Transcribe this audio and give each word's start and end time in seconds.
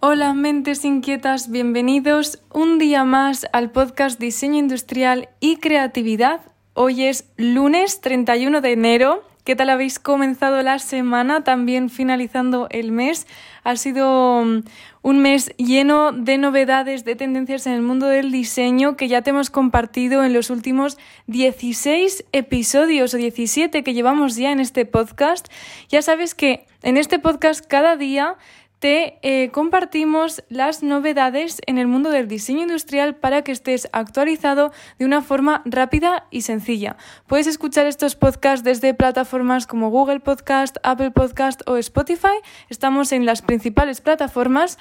Hola 0.00 0.32
mentes 0.32 0.84
inquietas, 0.84 1.50
bienvenidos 1.50 2.40
un 2.52 2.78
día 2.78 3.02
más 3.02 3.48
al 3.52 3.72
podcast 3.72 4.20
Diseño 4.20 4.56
Industrial 4.56 5.28
y 5.40 5.56
Creatividad. 5.56 6.40
Hoy 6.74 7.02
es 7.02 7.28
lunes 7.36 8.00
31 8.00 8.60
de 8.60 8.70
enero. 8.70 9.24
¿Qué 9.42 9.56
tal 9.56 9.70
habéis 9.70 9.98
comenzado 9.98 10.62
la 10.62 10.78
semana? 10.78 11.42
También 11.42 11.90
finalizando 11.90 12.68
el 12.70 12.92
mes. 12.92 13.26
Ha 13.64 13.74
sido 13.74 14.44
mm, 14.44 14.62
un 15.02 15.18
mes 15.18 15.52
lleno 15.56 16.12
de 16.12 16.38
novedades, 16.38 17.04
de 17.04 17.16
tendencias 17.16 17.66
en 17.66 17.72
el 17.72 17.82
mundo 17.82 18.06
del 18.06 18.30
diseño 18.30 18.96
que 18.96 19.08
ya 19.08 19.22
te 19.22 19.30
hemos 19.30 19.50
compartido 19.50 20.22
en 20.22 20.32
los 20.32 20.50
últimos 20.50 20.96
16 21.26 22.24
episodios 22.30 23.14
o 23.14 23.16
17 23.16 23.82
que 23.82 23.94
llevamos 23.94 24.36
ya 24.36 24.52
en 24.52 24.60
este 24.60 24.86
podcast. 24.86 25.48
Ya 25.88 26.02
sabes 26.02 26.36
que 26.36 26.66
en 26.82 26.96
este 26.96 27.18
podcast 27.18 27.66
cada 27.66 27.96
día 27.96 28.36
te 28.78 29.18
eh, 29.22 29.50
compartimos 29.50 30.44
las 30.48 30.82
novedades 30.82 31.60
en 31.66 31.78
el 31.78 31.88
mundo 31.88 32.10
del 32.10 32.28
diseño 32.28 32.62
industrial 32.62 33.16
para 33.16 33.42
que 33.42 33.52
estés 33.52 33.88
actualizado 33.92 34.72
de 34.98 35.04
una 35.04 35.20
forma 35.20 35.62
rápida 35.64 36.26
y 36.30 36.42
sencilla. 36.42 36.96
Puedes 37.26 37.46
escuchar 37.46 37.86
estos 37.86 38.14
podcasts 38.14 38.64
desde 38.64 38.94
plataformas 38.94 39.66
como 39.66 39.90
Google 39.90 40.20
Podcast, 40.20 40.76
Apple 40.84 41.10
Podcast 41.10 41.62
o 41.66 41.76
Spotify. 41.76 42.38
Estamos 42.68 43.10
en 43.12 43.26
las 43.26 43.42
principales 43.42 44.00
plataformas 44.00 44.78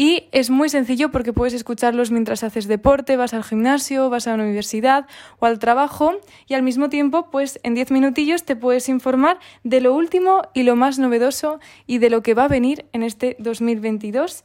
y 0.00 0.28
es 0.30 0.48
muy 0.48 0.68
sencillo 0.68 1.10
porque 1.10 1.32
puedes 1.32 1.54
escucharlos 1.54 2.12
mientras 2.12 2.44
haces 2.44 2.68
deporte, 2.68 3.16
vas 3.16 3.34
al 3.34 3.42
gimnasio, 3.42 4.08
vas 4.08 4.28
a 4.28 4.36
la 4.36 4.44
universidad 4.44 5.08
o 5.40 5.46
al 5.46 5.58
trabajo 5.58 6.12
y 6.46 6.54
al 6.54 6.62
mismo 6.62 6.88
tiempo, 6.88 7.32
pues 7.32 7.58
en 7.64 7.74
10 7.74 7.90
minutillos 7.90 8.44
te 8.44 8.54
puedes 8.54 8.88
informar 8.88 9.40
de 9.64 9.80
lo 9.80 9.92
último 9.92 10.42
y 10.54 10.62
lo 10.62 10.76
más 10.76 11.00
novedoso 11.00 11.58
y 11.88 11.98
de 11.98 12.10
lo 12.10 12.22
que 12.22 12.34
va 12.34 12.44
a 12.44 12.48
venir 12.48 12.84
en 12.92 13.02
este 13.02 13.34
2022. 13.40 14.44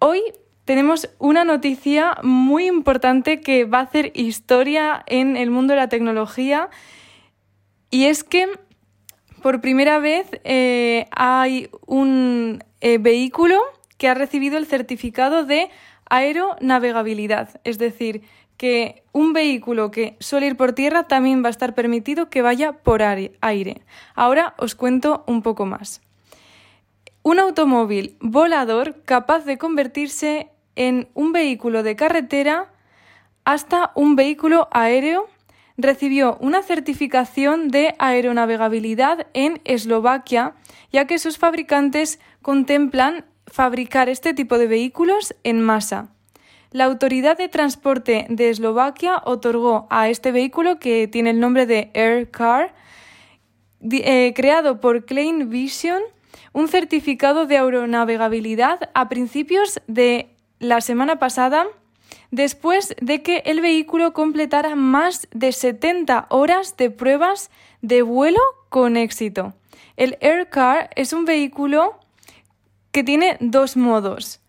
Hoy 0.00 0.20
tenemos 0.64 1.08
una 1.20 1.44
noticia 1.44 2.18
muy 2.24 2.66
importante 2.66 3.40
que 3.40 3.66
va 3.66 3.78
a 3.78 3.82
hacer 3.82 4.10
historia 4.16 5.04
en 5.06 5.36
el 5.36 5.52
mundo 5.52 5.74
de 5.74 5.78
la 5.78 5.88
tecnología 5.88 6.70
y 7.88 8.06
es 8.06 8.24
que 8.24 8.48
por 9.42 9.60
primera 9.60 10.00
vez 10.00 10.26
eh, 10.42 11.06
hay 11.12 11.70
un 11.86 12.64
eh, 12.80 12.98
vehículo 12.98 13.60
que 13.98 14.08
ha 14.08 14.14
recibido 14.14 14.56
el 14.56 14.66
certificado 14.66 15.44
de 15.44 15.70
aeronavegabilidad, 16.08 17.60
es 17.64 17.78
decir, 17.78 18.22
que 18.56 19.04
un 19.12 19.32
vehículo 19.32 19.90
que 19.90 20.16
suele 20.18 20.46
ir 20.46 20.56
por 20.56 20.72
tierra 20.72 21.06
también 21.06 21.42
va 21.42 21.48
a 21.48 21.50
estar 21.50 21.74
permitido 21.74 22.28
que 22.28 22.42
vaya 22.42 22.72
por 22.72 23.02
aire. 23.02 23.82
Ahora 24.14 24.54
os 24.58 24.74
cuento 24.74 25.24
un 25.26 25.42
poco 25.42 25.64
más. 25.64 26.00
Un 27.22 27.38
automóvil 27.38 28.16
volador 28.20 29.02
capaz 29.04 29.44
de 29.44 29.58
convertirse 29.58 30.50
en 30.76 31.08
un 31.14 31.32
vehículo 31.32 31.82
de 31.82 31.94
carretera 31.94 32.72
hasta 33.44 33.92
un 33.94 34.16
vehículo 34.16 34.68
aéreo 34.72 35.28
recibió 35.76 36.36
una 36.40 36.62
certificación 36.62 37.68
de 37.68 37.94
aeronavegabilidad 37.98 39.28
en 39.32 39.60
Eslovaquia, 39.64 40.54
ya 40.92 41.06
que 41.06 41.18
sus 41.20 41.38
fabricantes 41.38 42.18
contemplan 42.42 43.24
fabricar 43.50 44.08
este 44.08 44.34
tipo 44.34 44.58
de 44.58 44.66
vehículos 44.66 45.34
en 45.44 45.60
masa. 45.60 46.10
La 46.70 46.84
Autoridad 46.84 47.38
de 47.38 47.48
Transporte 47.48 48.26
de 48.28 48.50
Eslovaquia 48.50 49.22
otorgó 49.24 49.86
a 49.90 50.08
este 50.08 50.32
vehículo, 50.32 50.78
que 50.78 51.08
tiene 51.08 51.30
el 51.30 51.40
nombre 51.40 51.66
de 51.66 51.90
Air 51.94 52.30
Car, 52.30 52.74
eh, 53.80 54.32
creado 54.36 54.80
por 54.80 55.06
Klein 55.06 55.48
Vision, 55.48 56.02
un 56.52 56.68
certificado 56.68 57.46
de 57.46 57.56
aeronavegabilidad 57.56 58.90
a 58.94 59.08
principios 59.08 59.80
de 59.86 60.34
la 60.58 60.80
semana 60.80 61.18
pasada, 61.18 61.66
después 62.30 62.94
de 63.00 63.22
que 63.22 63.42
el 63.46 63.60
vehículo 63.60 64.12
completara 64.12 64.74
más 64.74 65.28
de 65.32 65.52
70 65.52 66.26
horas 66.28 66.76
de 66.76 66.90
pruebas 66.90 67.50
de 67.80 68.02
vuelo 68.02 68.40
con 68.68 68.96
éxito. 68.96 69.54
El 69.96 70.18
Air 70.20 70.48
Car 70.48 70.90
es 70.96 71.12
un 71.12 71.24
vehículo 71.24 71.97
que 72.92 73.04
tiene 73.04 73.36
dos 73.40 73.76
modos. 73.76 74.40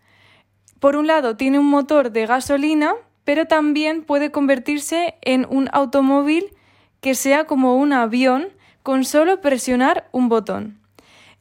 Por 0.78 0.96
un 0.96 1.06
lado, 1.06 1.36
tiene 1.36 1.58
un 1.58 1.66
motor 1.66 2.10
de 2.10 2.26
gasolina, 2.26 2.94
pero 3.24 3.46
también 3.46 4.02
puede 4.02 4.30
convertirse 4.30 5.16
en 5.22 5.46
un 5.48 5.68
automóvil 5.72 6.54
que 7.00 7.14
sea 7.14 7.44
como 7.44 7.76
un 7.76 7.92
avión 7.92 8.48
con 8.82 9.04
solo 9.04 9.40
presionar 9.40 10.08
un 10.12 10.28
botón. 10.28 10.80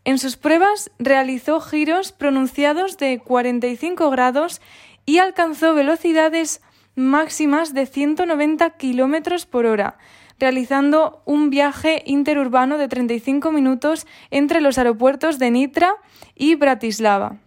En 0.05 0.17
sus 0.17 0.37
pruebas 0.37 0.91
realizó 0.97 1.59
giros 1.59 2.11
pronunciados 2.11 2.97
de 2.97 3.19
45 3.19 4.09
grados 4.09 4.61
y 5.05 5.19
alcanzó 5.19 5.73
velocidades 5.73 6.61
máximas 6.95 7.73
de 7.73 7.85
190 7.85 8.71
km 8.71 9.45
por 9.45 9.65
hora, 9.65 9.97
realizando 10.39 11.21
un 11.25 11.49
viaje 11.49 12.01
interurbano 12.05 12.77
de 12.77 12.87
35 12.87 13.51
minutos 13.51 14.07
entre 14.31 14.61
los 14.61 14.77
aeropuertos 14.77 15.37
de 15.37 15.51
Nitra 15.51 15.95
y 16.35 16.55
Bratislava. 16.55 17.37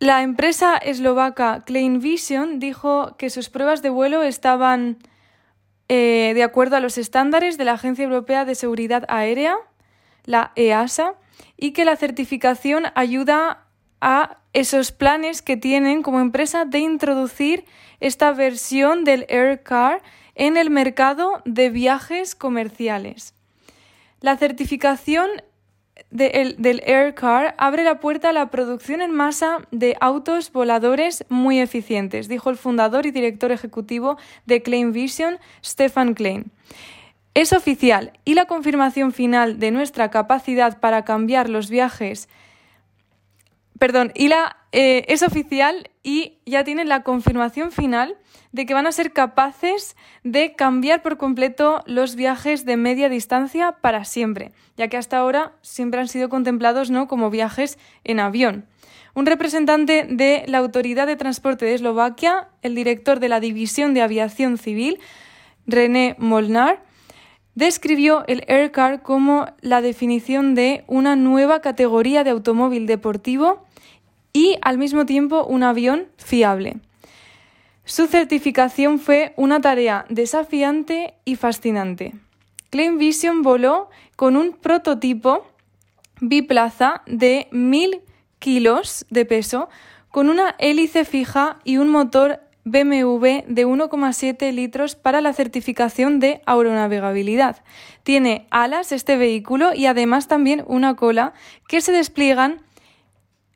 La 0.00 0.22
empresa 0.22 0.76
eslovaca 0.76 1.64
Klein 1.66 2.00
Vision 2.00 2.60
dijo 2.60 3.16
que 3.16 3.30
sus 3.30 3.50
pruebas 3.50 3.82
de 3.82 3.90
vuelo 3.90 4.22
estaban 4.22 4.98
eh, 5.88 6.32
de 6.34 6.42
acuerdo 6.42 6.76
a 6.76 6.80
los 6.80 6.98
estándares 6.98 7.58
de 7.58 7.64
la 7.64 7.72
Agencia 7.72 8.04
Europea 8.04 8.44
de 8.44 8.54
Seguridad 8.54 9.04
Aérea, 9.08 9.56
la 10.24 10.52
EASA, 10.54 11.14
y 11.56 11.72
que 11.72 11.84
la 11.84 11.96
certificación 11.96 12.84
ayuda 12.94 13.66
a 14.00 14.38
esos 14.52 14.92
planes 14.92 15.42
que 15.42 15.56
tienen 15.56 16.02
como 16.02 16.20
empresa 16.20 16.64
de 16.64 16.78
introducir 16.78 17.64
esta 18.00 18.32
versión 18.32 19.04
del 19.04 19.26
Air 19.28 19.62
Car 19.62 20.02
en 20.38 20.56
el 20.56 20.70
mercado 20.70 21.42
de 21.44 21.68
viajes 21.68 22.34
comerciales. 22.34 23.34
La 24.20 24.36
certificación 24.38 25.28
del 26.10 26.82
Air 26.86 27.14
Car 27.14 27.54
abre 27.58 27.84
la 27.84 28.00
puerta 28.00 28.30
a 28.30 28.32
la 28.32 28.50
producción 28.50 29.02
en 29.02 29.10
masa 29.10 29.58
de 29.72 29.96
autos 30.00 30.52
voladores 30.52 31.26
muy 31.28 31.58
eficientes, 31.58 32.28
dijo 32.28 32.50
el 32.50 32.56
fundador 32.56 33.04
y 33.04 33.10
director 33.10 33.52
ejecutivo 33.52 34.16
de 34.46 34.62
Klein 34.62 34.92
Vision, 34.92 35.38
Stefan 35.62 36.14
Klein. 36.14 36.52
Es 37.34 37.52
oficial 37.52 38.12
y 38.24 38.34
la 38.34 38.46
confirmación 38.46 39.12
final 39.12 39.58
de 39.58 39.72
nuestra 39.72 40.10
capacidad 40.10 40.80
para 40.80 41.04
cambiar 41.04 41.50
los 41.50 41.68
viajes 41.68 42.28
perdón, 43.78 44.12
y 44.14 44.28
la, 44.28 44.57
eh, 44.72 45.04
es 45.08 45.22
oficial 45.22 45.90
y 46.02 46.38
ya 46.44 46.62
tienen 46.64 46.88
la 46.88 47.02
confirmación 47.02 47.72
final 47.72 48.16
de 48.52 48.66
que 48.66 48.74
van 48.74 48.86
a 48.86 48.92
ser 48.92 49.12
capaces 49.12 49.96
de 50.24 50.54
cambiar 50.54 51.02
por 51.02 51.16
completo 51.16 51.82
los 51.86 52.16
viajes 52.16 52.64
de 52.64 52.76
media 52.76 53.08
distancia 53.08 53.72
para 53.80 54.04
siempre, 54.04 54.52
ya 54.76 54.88
que 54.88 54.96
hasta 54.96 55.18
ahora 55.18 55.52
siempre 55.62 56.00
han 56.00 56.08
sido 56.08 56.28
contemplados 56.28 56.90
¿no? 56.90 57.08
como 57.08 57.30
viajes 57.30 57.78
en 58.04 58.20
avión. 58.20 58.66
Un 59.14 59.26
representante 59.26 60.06
de 60.08 60.44
la 60.46 60.58
Autoridad 60.58 61.06
de 61.06 61.16
Transporte 61.16 61.64
de 61.64 61.74
Eslovaquia, 61.74 62.48
el 62.62 62.74
director 62.74 63.20
de 63.20 63.28
la 63.28 63.40
División 63.40 63.94
de 63.94 64.02
Aviación 64.02 64.58
Civil, 64.58 65.00
René 65.66 66.14
Molnar, 66.18 66.82
describió 67.54 68.24
el 68.28 68.44
Aircar 68.46 69.02
como 69.02 69.46
la 69.60 69.80
definición 69.80 70.54
de 70.54 70.84
una 70.86 71.16
nueva 71.16 71.60
categoría 71.60 72.22
de 72.22 72.30
automóvil 72.30 72.86
deportivo 72.86 73.64
y 74.32 74.56
al 74.62 74.78
mismo 74.78 75.06
tiempo 75.06 75.44
un 75.44 75.62
avión 75.62 76.08
fiable. 76.16 76.76
Su 77.84 78.06
certificación 78.06 78.98
fue 78.98 79.32
una 79.36 79.60
tarea 79.60 80.04
desafiante 80.10 81.14
y 81.24 81.36
fascinante. 81.36 82.14
Klein 82.70 82.98
Vision 82.98 83.42
voló 83.42 83.88
con 84.16 84.36
un 84.36 84.52
prototipo 84.52 85.46
biplaza 86.20 87.02
de 87.06 87.48
1000 87.50 88.02
kilos 88.38 89.06
de 89.10 89.24
peso 89.24 89.68
con 90.10 90.28
una 90.28 90.54
hélice 90.58 91.04
fija 91.04 91.58
y 91.64 91.78
un 91.78 91.88
motor 91.88 92.40
BMW 92.64 93.44
de 93.46 93.66
1,7 93.66 94.52
litros 94.52 94.94
para 94.94 95.20
la 95.20 95.32
certificación 95.32 96.20
de 96.20 96.42
aeronavegabilidad. 96.44 97.62
Tiene 98.02 98.46
alas 98.50 98.92
este 98.92 99.16
vehículo 99.16 99.72
y 99.74 99.86
además 99.86 100.28
también 100.28 100.64
una 100.66 100.94
cola 100.94 101.32
que 101.68 101.80
se 101.80 101.92
despliegan 101.92 102.60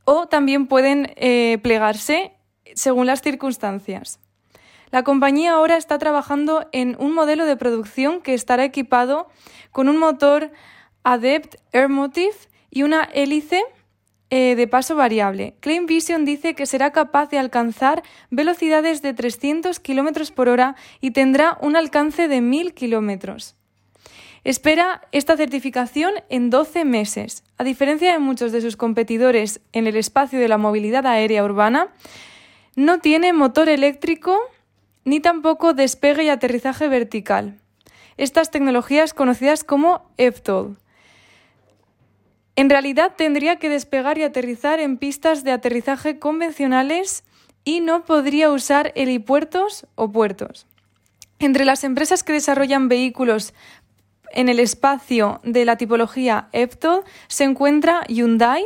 o 0.04 0.26
también 0.26 0.66
pueden 0.66 1.12
eh, 1.16 1.58
plegarse 1.62 2.32
según 2.74 3.06
las 3.06 3.22
circunstancias. 3.22 4.18
La 4.90 5.04
compañía 5.04 5.52
ahora 5.52 5.76
está 5.76 5.98
trabajando 5.98 6.68
en 6.72 6.96
un 6.98 7.14
modelo 7.14 7.46
de 7.46 7.56
producción 7.56 8.20
que 8.20 8.34
estará 8.34 8.64
equipado 8.64 9.28
con 9.70 9.88
un 9.88 9.96
motor 9.96 10.52
Adept 11.02 11.56
Airmotive 11.72 12.36
y 12.70 12.82
una 12.82 13.04
hélice 13.04 13.62
eh, 14.28 14.54
de 14.54 14.66
paso 14.66 14.94
variable. 14.94 15.56
Klein 15.60 15.86
Vision 15.86 16.24
dice 16.24 16.54
que 16.54 16.66
será 16.66 16.90
capaz 16.90 17.28
de 17.30 17.38
alcanzar 17.38 18.02
velocidades 18.30 19.02
de 19.02 19.14
300 19.14 19.78
km 19.80 20.32
por 20.32 20.48
hora 20.48 20.74
y 21.00 21.10
tendrá 21.10 21.58
un 21.60 21.76
alcance 21.76 22.28
de 22.28 22.40
1000 22.40 22.74
km. 22.74 23.54
Espera 24.44 25.02
esta 25.12 25.36
certificación 25.36 26.14
en 26.28 26.50
12 26.50 26.84
meses. 26.84 27.44
A 27.58 27.64
diferencia 27.64 28.12
de 28.12 28.18
muchos 28.18 28.50
de 28.50 28.60
sus 28.60 28.76
competidores 28.76 29.60
en 29.72 29.86
el 29.86 29.96
espacio 29.96 30.40
de 30.40 30.48
la 30.48 30.58
movilidad 30.58 31.06
aérea 31.06 31.44
urbana, 31.44 31.88
no 32.74 32.98
tiene 32.98 33.32
motor 33.32 33.68
eléctrico 33.68 34.40
ni 35.04 35.20
tampoco 35.20 35.74
despegue 35.74 36.24
y 36.24 36.28
aterrizaje 36.28 36.88
vertical. 36.88 37.60
Estas 38.16 38.50
tecnologías 38.50 39.14
conocidas 39.14 39.62
como 39.62 40.10
EVTOL. 40.16 40.76
En 42.56 42.68
realidad 42.68 43.14
tendría 43.16 43.56
que 43.56 43.68
despegar 43.68 44.18
y 44.18 44.24
aterrizar 44.24 44.80
en 44.80 44.98
pistas 44.98 45.44
de 45.44 45.52
aterrizaje 45.52 46.18
convencionales 46.18 47.24
y 47.64 47.80
no 47.80 48.04
podría 48.04 48.50
usar 48.50 48.92
helipuertos 48.96 49.86
o 49.94 50.10
puertos. 50.10 50.66
Entre 51.38 51.64
las 51.64 51.82
empresas 51.82 52.22
que 52.22 52.32
desarrollan 52.32 52.88
vehículos 52.88 53.54
en 54.34 54.48
el 54.48 54.60
espacio 54.60 55.40
de 55.44 55.64
la 55.64 55.76
tipología 55.76 56.48
EVTOL 56.52 57.04
se 57.28 57.44
encuentra 57.44 58.04
Hyundai, 58.08 58.64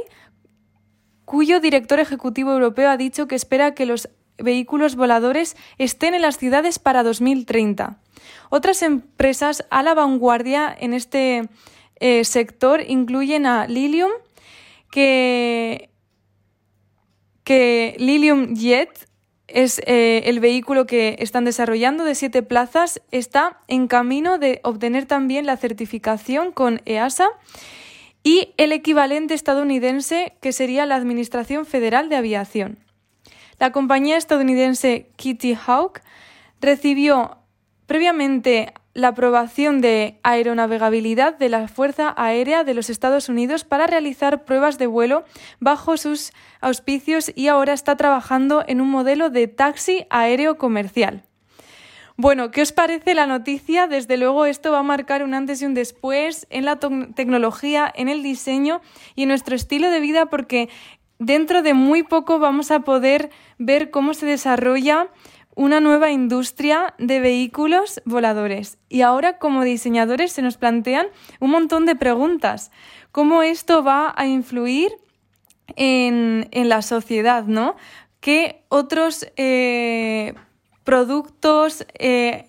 cuyo 1.24 1.60
director 1.60 2.00
ejecutivo 2.00 2.52
europeo 2.52 2.90
ha 2.90 2.96
dicho 2.96 3.26
que 3.26 3.34
espera 3.34 3.74
que 3.74 3.86
los 3.86 4.08
vehículos 4.38 4.96
voladores 4.96 5.56
estén 5.78 6.14
en 6.14 6.22
las 6.22 6.38
ciudades 6.38 6.78
para 6.78 7.02
2030. 7.02 7.98
Otras 8.50 8.82
empresas 8.82 9.64
a 9.70 9.82
la 9.82 9.94
vanguardia 9.94 10.74
en 10.78 10.94
este 10.94 11.48
eh, 11.96 12.24
sector 12.24 12.80
incluyen 12.86 13.46
a 13.46 13.66
Lilium, 13.66 14.10
que 14.90 15.90
Lilium 17.98 18.54
Jet 18.54 19.08
es 19.48 19.81
eh, 19.87 20.22
el 20.26 20.40
vehículo 20.40 20.87
que 20.87 21.16
están 21.20 21.44
desarrollando 21.44 22.04
de 22.04 22.14
siete 22.14 22.43
plazas, 22.43 23.00
está 23.10 23.60
en 23.69 23.87
camino 23.87 24.38
de 24.38 24.60
obtener 24.64 25.06
también 25.06 25.46
la 25.46 25.56
certificación 25.56 26.52
con 26.52 26.81
EASA 26.84 27.28
y 28.22 28.54
el 28.56 28.72
equivalente 28.72 29.34
estadounidense 29.34 30.34
que 30.40 30.52
sería 30.52 30.87
la 30.87 30.96
Administración 30.96 31.64
Federal 31.64 32.08
de 32.08 32.16
Aviación. 32.16 32.78
La 33.58 33.72
compañía 33.72 34.16
estadounidense 34.16 35.06
Kitty 35.16 35.54
Hawk 35.54 36.00
recibió 36.60 37.38
previamente 37.87 38.75
la 38.96 39.08
aprobación 39.08 39.82
de 39.82 40.19
aeronavegabilidad 40.22 41.37
de 41.37 41.50
la 41.50 41.69
Fuerza 41.69 42.14
Aérea 42.16 42.64
de 42.64 42.72
los 42.72 42.88
Estados 42.88 43.28
Unidos 43.28 43.62
para 43.62 43.87
realizar 43.87 44.46
pruebas 44.46 44.78
de 44.78 44.87
vuelo 44.87 45.25
bajo 45.60 45.98
sus 45.98 46.32
auspicios 46.62 47.31
y 47.34 47.48
ahora 47.48 47.75
está 47.75 47.96
trabajando 47.96 48.64
en 48.66 48.81
un 48.81 48.88
modelo 48.88 49.28
de 49.28 49.48
taxi 49.48 50.06
aéreo 50.08 50.56
comercial. 50.56 51.25
Bueno, 52.16 52.50
¿qué 52.50 52.62
os 52.62 52.72
parece 52.72 53.14
la 53.14 53.26
noticia? 53.26 53.87
Desde 53.87 54.16
luego 54.16 54.46
esto 54.46 54.72
va 54.72 54.78
a 54.78 54.82
marcar 54.82 55.22
un 55.22 55.34
antes 55.34 55.60
y 55.60 55.66
un 55.66 55.75
después 55.75 56.46
en 56.49 56.64
la 56.64 56.78
tecnología, 57.14 57.92
en 57.94 58.08
el 58.08 58.22
diseño 58.22 58.81
y 59.14 59.25
en 59.25 59.28
nuestro 59.28 59.54
estilo 59.54 59.90
de 59.90 60.00
vida 60.00 60.25
porque 60.25 60.70
dentro 61.19 61.60
de 61.60 61.75
muy 61.75 62.02
poco 62.02 62.38
vamos 62.38 62.70
a 62.70 62.81
poder 62.81 63.28
ver 63.58 63.90
cómo 63.90 64.14
se 64.14 64.25
desarrolla 64.25 65.08
una 65.56 65.81
nueva 65.81 66.11
industria 66.11 66.94
de 66.99 67.19
vehículos 67.19 68.00
voladores. 68.05 68.79
Y 68.88 69.00
ahora 69.00 69.38
como 69.38 69.64
diseñadores 69.64 70.31
se 70.31 70.43
nos 70.43 70.58
plantean 70.58 71.08
un 71.41 71.50
montón 71.50 71.87
de 71.87 71.97
preguntas. 71.97 72.70
¿Cómo 73.11 73.43
esto 73.43 73.82
va 73.82 74.14
a 74.17 74.26
influir 74.26 74.93
en, 75.75 76.47
la 76.53 76.82
sociedad? 76.82 77.44
¿no? 77.44 77.75
¿Qué 78.20 78.64
otros 78.69 79.26
eh, 79.37 80.35
productos 80.85 81.87
eh, 81.99 82.47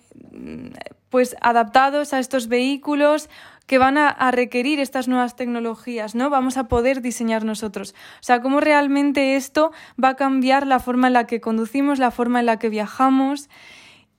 pues 1.08 1.34
adaptados 1.40 2.12
a 2.12 2.18
estos 2.18 2.46
vehículos 2.48 3.30
que 3.68 3.78
van 3.78 3.98
a, 3.98 4.30
requerir 4.32 4.80
estas 4.80 5.08
nuevas 5.08 5.36
tecnologías, 5.36 6.14
¿no? 6.14 6.30
Vamos 6.30 6.56
a 6.56 6.68
poder 6.68 7.02
diseñar 7.02 7.44
nosotros. 7.44 7.94
O 8.14 8.22
sea, 8.22 8.40
cómo 8.40 8.60
realmente 8.60 9.36
esto 9.36 9.72
va 10.02 10.08
a 10.08 10.16
cambiar 10.16 10.66
la 10.66 10.80
forma 10.80 11.08
en 11.08 11.12
la 11.12 11.26
que 11.26 11.42
conducimos, 11.42 11.98
la 11.98 12.10
forma 12.10 12.40
en 12.40 12.46
la 12.46 12.58
que 12.58 12.70
viajamos 12.70 13.50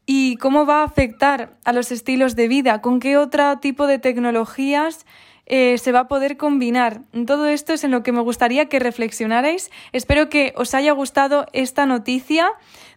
y 0.06 0.38
cómo 0.38 0.68
va 0.68 0.82
a 0.82 0.86
afectar 0.86 1.58
a 1.66 1.74
los 1.74 1.92
estilos 1.92 2.36
de 2.36 2.48
vida, 2.48 2.80
con 2.82 3.00
qué 3.00 3.18
otro 3.18 3.58
tipo 3.58 3.88
de 3.88 3.98
tecnologías 3.98 5.08
eh, 5.48 5.80
se 5.80 5.92
va 5.92 6.02
a 6.02 6.08
poder 6.08 6.38
combinar. 6.38 7.02
Todo 7.26 7.48
esto 7.48 7.74
es 7.74 7.84
en 7.84 7.90
lo 7.90 8.04
que 8.04 8.12
me 8.12 8.22
gustaría 8.22 8.68
que 8.68 8.78
reflexionarais. 8.78 9.72
Espero 9.94 10.30
que 10.30 10.54
os 10.56 10.76
haya 10.76 10.92
gustado 10.92 11.48
esta 11.54 11.88
noticia. 11.88 12.52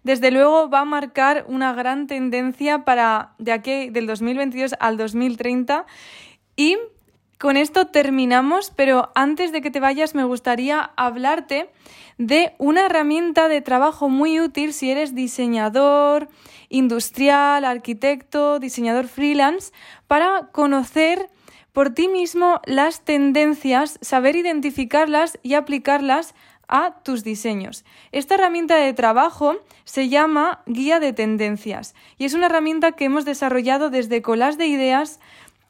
Desde 0.04 0.31
luego 0.31 0.69
va 0.69 0.81
a 0.81 0.84
marcar 0.84 1.46
una 1.49 1.72
gran 1.72 2.06
tendencia 2.06 2.84
para 2.84 3.32
de 3.38 3.52
aquí 3.52 3.88
del 3.88 4.06
2022 4.06 4.75
al 4.81 4.99
2030 4.99 5.87
y 6.56 6.76
con 7.38 7.56
esto 7.56 7.88
terminamos, 7.88 8.72
pero 8.75 9.10
antes 9.16 9.50
de 9.50 9.62
que 9.62 9.72
te 9.72 9.81
vayas 9.81 10.14
me 10.14 10.22
gustaría 10.22 10.93
hablarte 10.96 11.70
de 12.16 12.54
una 12.58 12.87
herramienta 12.87 13.49
de 13.49 13.60
trabajo 13.60 14.08
muy 14.08 14.38
útil 14.38 14.72
si 14.72 14.93
eres 14.93 15.14
diseñador 15.14 16.28
industrial, 16.69 17.64
arquitecto, 17.64 18.60
diseñador 18.60 19.08
freelance, 19.08 19.72
para 20.06 20.50
conocer 20.52 21.31
por 21.72 21.90
ti 21.90 22.06
mismo 22.06 22.60
las 22.64 23.04
tendencias, 23.04 23.99
saber 24.02 24.37
identificarlas 24.37 25.38
y 25.43 25.54
aplicarlas 25.54 26.34
a 26.69 27.02
tus 27.02 27.25
diseños. 27.25 27.84
Esta 28.12 28.37
herramienta 28.37 28.76
de 28.76 28.93
trabajo 28.93 29.56
se 29.84 30.08
llama 30.08 30.62
Guía 30.66 31.00
de 31.00 31.12
Tendencias 31.12 31.94
y 32.19 32.25
es 32.25 32.34
una 32.34 32.46
herramienta 32.46 32.93
que 32.93 33.06
hemos 33.06 33.25
desarrollado 33.25 33.90
desde 33.90 34.22
Colas 34.22 34.58
de 34.58 34.66
Ideas 34.66 35.19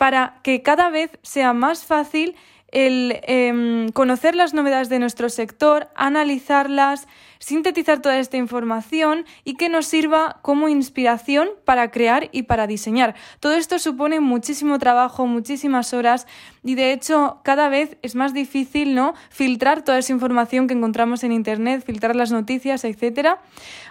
para 0.03 0.41
que 0.43 0.63
cada 0.63 0.91
vez 0.91 1.17
sea 1.23 1.53
más 1.53 1.85
fácil 1.85 2.35
el 2.73 3.21
em, 3.23 3.91
conocer 3.91 4.35
las 4.35 4.53
novedades 4.53 4.89
de 4.89 4.99
nuestro 4.99 5.29
sector, 5.29 5.91
analizarlas, 5.95 7.07
sintetizar 7.39 8.03
toda 8.03 8.19
esta 8.19 8.37
información 8.37 9.27
y 9.45 9.55
que 9.55 9.69
nos 9.69 9.87
sirva 9.87 10.41
como 10.43 10.69
inspiración 10.69 11.51
para 11.65 11.93
crear 11.93 12.31
y 12.33 12.43
para 12.43 12.67
diseñar. 12.67 13.15
Todo 13.39 13.53
esto 13.53 13.79
supone 13.79 14.19
muchísimo 14.19 14.77
trabajo, 14.81 15.29
muchísimas 15.29 15.95
horas 15.95 16.27
y 16.65 16.75
de 16.75 16.93
hecho 16.93 17.39
cada 17.45 17.69
vez 17.69 17.97
es 18.03 18.17
más 18.17 18.35
difícil, 18.35 18.97
¿no? 18.97 19.15
filtrar 19.31 19.85
toda 19.85 19.99
esa 19.99 20.13
información 20.13 20.67
que 20.67 20.75
encontramos 20.75 21.23
en 21.23 21.31
internet, 21.31 21.85
filtrar 21.87 22.17
las 22.17 22.33
noticias, 22.33 22.83
etcétera. 22.83 23.41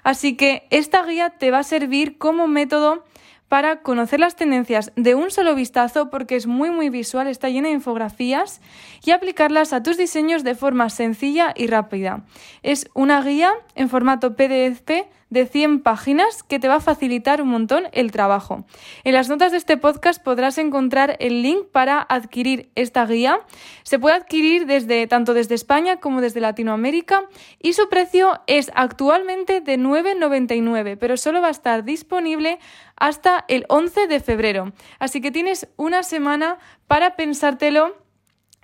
Así 0.03 0.35
que 0.35 0.67
esta 0.71 1.05
guía 1.05 1.29
te 1.29 1.51
va 1.51 1.59
a 1.59 1.63
servir 1.63 2.17
como 2.17 2.49
método 2.49 3.05
para 3.51 3.81
conocer 3.81 4.21
las 4.21 4.37
tendencias 4.37 4.93
de 4.95 5.13
un 5.13 5.29
solo 5.29 5.55
vistazo 5.55 6.09
porque 6.09 6.37
es 6.37 6.47
muy 6.47 6.71
muy 6.71 6.89
visual, 6.89 7.27
está 7.27 7.49
llena 7.49 7.67
de 7.67 7.73
infografías 7.73 8.61
y 9.03 9.11
aplicarlas 9.11 9.73
a 9.73 9.83
tus 9.83 9.97
diseños 9.97 10.45
de 10.45 10.55
forma 10.55 10.89
sencilla 10.89 11.53
y 11.53 11.67
rápida. 11.67 12.23
Es 12.63 12.89
una 12.93 13.21
guía 13.21 13.51
en 13.75 13.89
formato 13.89 14.37
PDF 14.37 14.89
de 15.31 15.47
100 15.47 15.81
páginas 15.81 16.43
que 16.43 16.59
te 16.59 16.67
va 16.67 16.75
a 16.75 16.81
facilitar 16.81 17.41
un 17.41 17.47
montón 17.47 17.85
el 17.93 18.11
trabajo. 18.11 18.65
En 19.03 19.13
las 19.13 19.29
notas 19.29 19.51
de 19.51 19.57
este 19.57 19.77
podcast 19.77 20.21
podrás 20.21 20.59
encontrar 20.59 21.15
el 21.19 21.41
link 21.41 21.65
para 21.71 22.01
adquirir 22.01 22.69
esta 22.75 23.05
guía. 23.05 23.39
Se 23.83 23.97
puede 23.97 24.17
adquirir 24.17 24.67
desde 24.67 25.07
tanto 25.07 25.33
desde 25.33 25.55
España 25.55 26.01
como 26.01 26.21
desde 26.21 26.41
Latinoamérica 26.41 27.23
y 27.59 27.73
su 27.73 27.89
precio 27.89 28.41
es 28.45 28.71
actualmente 28.75 29.61
de 29.61 29.79
9,99, 29.79 30.97
pero 30.99 31.15
solo 31.15 31.41
va 31.41 31.47
a 31.47 31.51
estar 31.51 31.85
disponible 31.85 32.59
hasta 32.97 33.45
el 33.47 33.65
11 33.69 34.07
de 34.07 34.19
febrero. 34.19 34.73
Así 34.99 35.21
que 35.21 35.31
tienes 35.31 35.67
una 35.77 36.03
semana 36.03 36.59
para 36.87 37.15
pensártelo 37.15 37.95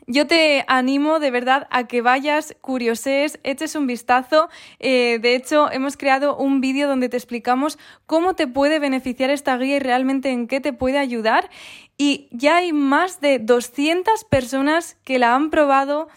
yo 0.07 0.25
te 0.25 0.63
animo 0.67 1.19
de 1.19 1.31
verdad 1.31 1.67
a 1.69 1.85
que 1.85 2.01
vayas, 2.01 2.55
curioses, 2.61 3.39
eches 3.43 3.75
un 3.75 3.87
vistazo. 3.87 4.49
Eh, 4.79 5.19
de 5.21 5.35
hecho, 5.35 5.69
hemos 5.69 5.97
creado 5.97 6.37
un 6.37 6.61
vídeo 6.61 6.87
donde 6.87 7.09
te 7.09 7.17
explicamos 7.17 7.77
cómo 8.05 8.33
te 8.33 8.47
puede 8.47 8.79
beneficiar 8.79 9.29
esta 9.29 9.57
guía 9.57 9.75
y 9.75 9.79
realmente 9.79 10.29
en 10.29 10.47
qué 10.47 10.61
te 10.61 10.71
puede 10.71 10.97
ayudar. 10.97 11.49
Y 11.97 12.29
ya 12.31 12.57
hay 12.57 12.71
más 12.71 13.19
de 13.19 13.39
200 13.39 14.23
personas 14.23 14.95
que 15.03 15.19
la 15.19 15.35
han 15.35 15.49
probado, 15.49 16.07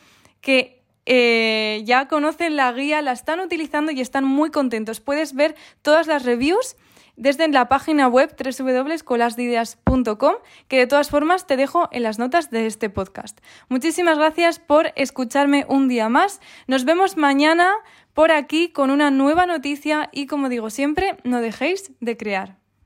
que 0.41 0.85
eh, 1.05 1.83
ya 1.85 2.07
conocen 2.07 2.55
la 2.55 2.73
guía, 2.73 3.03
la 3.03 3.11
están 3.11 3.41
utilizando 3.41 3.91
y 3.91 4.01
están 4.01 4.25
muy 4.25 4.53
contentos. 4.53 5.01
Puedes 5.01 5.35
ver 5.35 5.57
todas 5.83 6.07
las 6.07 6.25
reviews 6.25 6.77
desde 7.21 7.47
la 7.49 7.69
página 7.69 8.09
web 8.09 8.35
www.colasdeideas.com, 8.37 10.35
que 10.69 10.79
de 10.79 10.87
todas 10.87 11.11
formas 11.11 11.47
te 11.47 11.57
dejo 11.57 11.89
en 11.93 12.03
las 12.03 12.19
notas 12.19 12.51
de 12.51 12.67
este 12.67 12.91
podcast. 12.91 13.39
Muchísimas 13.69 14.19
gracias 14.19 14.59
por 14.59 14.93
escucharme 14.97 15.67
un 15.69 15.87
día 15.87 16.09
más. 16.09 16.41
Nos 16.67 16.85
vemos 16.85 17.17
mañana 17.19 17.75
por 18.15 18.33
aquí 18.33 18.71
con 18.71 18.91
una 18.91 19.11
nueva 19.11 19.45
noticia 19.47 20.09
y 20.13 20.27
como 20.27 20.49
digo 20.49 20.71
siempre, 20.71 21.19
no 21.23 21.41
dejéis 21.41 21.93
de 22.01 22.17
crear. 22.17 22.60